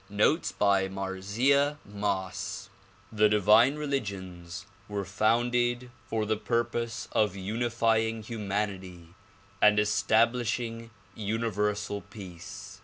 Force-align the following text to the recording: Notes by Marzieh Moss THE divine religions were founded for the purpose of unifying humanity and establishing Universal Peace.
Notes 0.09 0.51
by 0.51 0.87
Marzieh 0.87 1.77
Moss 1.85 2.69
THE 3.11 3.29
divine 3.29 3.75
religions 3.75 4.65
were 4.89 5.05
founded 5.05 5.91
for 6.07 6.25
the 6.25 6.37
purpose 6.37 7.07
of 7.11 7.35
unifying 7.35 8.23
humanity 8.23 9.09
and 9.61 9.77
establishing 9.77 10.89
Universal 11.13 12.01
Peace. 12.09 12.79